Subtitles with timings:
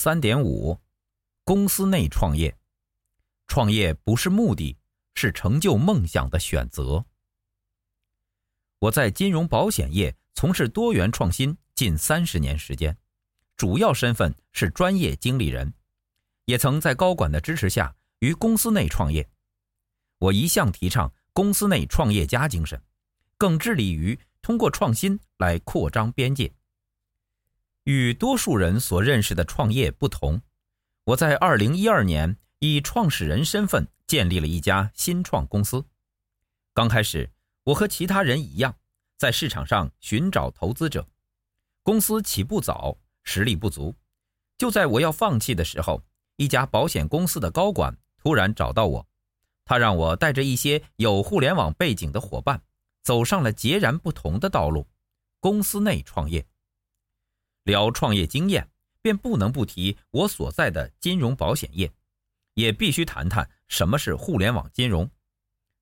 [0.00, 0.78] 三点五，
[1.42, 2.56] 公司内创业。
[3.48, 4.76] 创业不是目的，
[5.16, 7.04] 是成就梦想的选择。
[8.78, 12.96] 我在金融保险业从事多元创新近三十年时间，
[13.56, 15.74] 主要身份是专业经理人，
[16.44, 19.28] 也曾在高管的支持下于公司内创业。
[20.18, 22.80] 我一向提倡公司内创业家精神，
[23.36, 26.52] 更致力于通过创新来扩张边界。
[27.88, 30.42] 与多数人所认识的创业不同，
[31.04, 35.86] 我在二零一二年以创始人身份建立了一家新创公司。
[36.74, 37.30] 刚开始，
[37.64, 38.76] 我和其他人一样，
[39.16, 41.08] 在市场上寻找投资者。
[41.82, 43.94] 公司起步早，实力不足。
[44.58, 46.04] 就在我要放弃的时候，
[46.36, 49.06] 一家保险公司的高管突然找到我。
[49.64, 52.60] 他让我带着一些有互联网背景的伙伴，
[53.02, 54.86] 走上了截然不同的道路——
[55.40, 56.46] 公司内创业。
[57.68, 58.66] 聊创业经验，
[59.02, 61.92] 便不能不提我所在的金融保险业，
[62.54, 65.08] 也必须谈谈什么是互联网金融。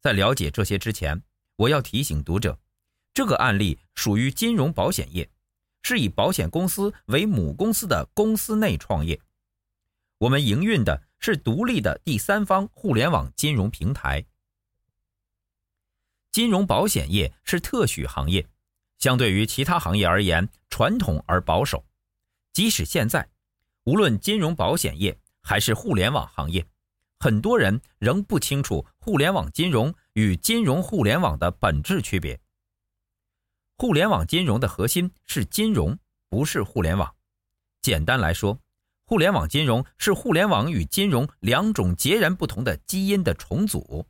[0.01, 1.23] 在了解这些之前，
[1.55, 2.59] 我要提醒读者，
[3.15, 5.31] 这个案例属于金融保险业，
[5.83, 9.21] 是以保险公司为母公司的公司内创业。
[10.19, 14.27] 我们营运的是独立的第三方互联网金融平台。
[16.33, 18.45] 金融保险业是特许行业，
[18.99, 21.83] 相对于其他行业而言，传统而保守。
[22.53, 23.27] 即使现在，
[23.85, 26.67] 无论金融保险业还是互联网行业，
[27.19, 32.39] 很多人仍不清楚互联网金融与金融互联网的本质区别。
[33.79, 37.17] 互联网金融的核心是金融，不是互联网。
[37.81, 38.61] 简单来说，
[39.07, 44.07] 互联网金融是互联网与金融两种截然不同的基因的重组，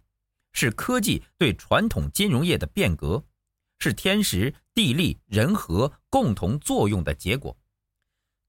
[0.52, 3.22] 是科技对传统金融业的变革，
[3.78, 7.56] 是天时地利人和共同作用的结果。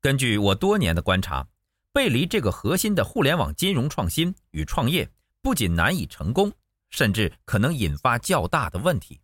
[0.02, 1.48] 根据我多年的观察，
[1.94, 5.10] 背离这个核心的互联网金融创新与创业，
[5.42, 6.52] 不仅难以成功，
[6.90, 9.22] 甚至可能引发较大的问题。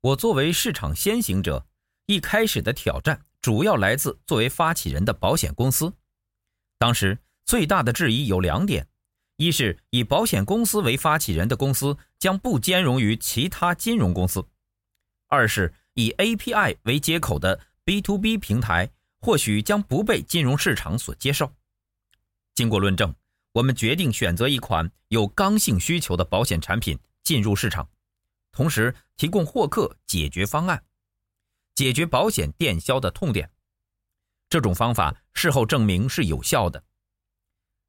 [0.00, 1.66] 我作为市场先行者，
[2.06, 3.26] 一开始的挑战。
[3.42, 5.92] 主要来自作为发起人的保险公司。
[6.78, 8.86] 当时最大的质疑有两点：
[9.38, 14.48] 一是以保险公司为发起人的公司将不兼容于其他金融公司；
[15.34, 18.88] 二是以 API 为接口的 B to B 平台
[19.20, 21.52] 或许将不被金融市场所接受。
[22.54, 23.14] 经过论证，
[23.52, 27.88] 我们决定选择一款有刚性需求的保险产品进入市场，
[28.52, 30.84] 同时提供获客解决方案。
[31.74, 33.50] 解决保险电销的痛点，
[34.48, 36.84] 这种方法事后证明是有效的。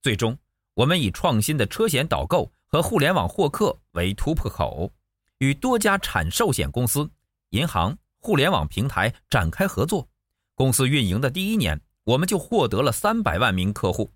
[0.02, 0.36] 最终，
[0.74, 4.92] 我们以创新的车险导购和互联网获客为突破口，
[5.38, 7.08] 与多家产寿险公司、
[7.50, 10.08] 银行、互联网平台展开合作。
[10.54, 14.14] 公司运营的第一年，我们就获得了三百万名客户。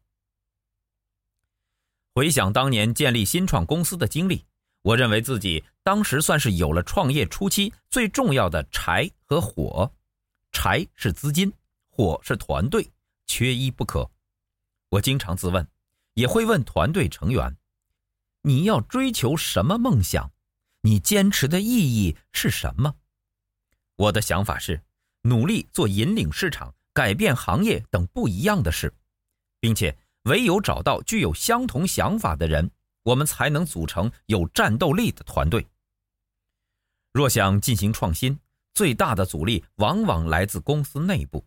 [2.13, 4.45] 回想当年建立新创公司的经历。
[4.81, 9.93] 我认为自己当时算是有了创业初期最重要的柴和火，
[10.53, 11.51] 柴是资金，
[11.89, 12.89] 火是团队，
[13.27, 14.09] 缺一不可。
[14.87, 15.67] 我经常自问，
[16.13, 17.57] 也会问团队成员：
[18.43, 20.31] 你要追求什么梦想？
[20.81, 22.95] 你坚持的意义是什么？
[23.99, 24.81] 我的想法是，
[25.23, 28.93] 努力做引领市场、改变行业等不一样的事，
[29.59, 29.93] 并且
[30.23, 32.71] 唯有找到具有相同想法的人。
[33.03, 35.67] 我们才能组成有战斗力的团队。
[37.11, 38.39] 若想进行创新，
[38.73, 41.43] 最大的阻力往往来自公司内部。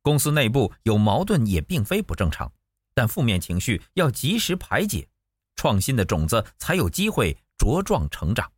[0.00, 2.50] 公司内部有矛盾也并非不正常，
[2.94, 5.06] 但负面情绪要及时排解，
[5.54, 8.50] 创新的种子才有机会茁壮成长。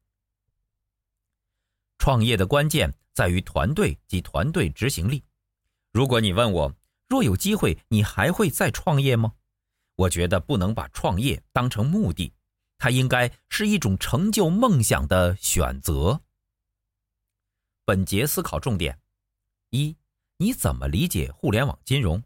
[1.99, 5.25] 创业的关键在于团队及团队执行力。
[5.93, 6.75] 如果你问我，
[7.09, 9.35] 若有机会，你还会再创业吗？
[9.97, 12.33] 我觉得不能把创业当成目的，
[12.79, 16.21] 它应该是一种成就梦想的选择。
[17.85, 18.99] 本节思考重点：
[19.71, 19.97] 一、
[20.39, 22.21] 你怎么理解互联网金融？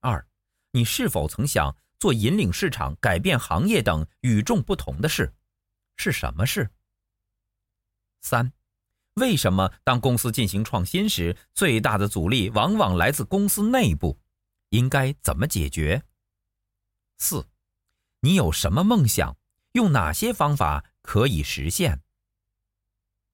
[0.00, 0.26] 二、
[0.72, 5.32] 你是否曾想做引领市场、改变行业等与众不同的事？
[5.96, 6.68] 是什么事？
[8.20, 8.52] 三、
[9.14, 14.18] 为什么当公司进行创新时，最大的阻力往往来自公司内部？
[14.70, 16.02] 应该怎么解决？
[17.16, 17.46] 四，
[18.20, 19.36] 你有什么梦想？
[19.72, 22.02] 用哪些方法可以实现？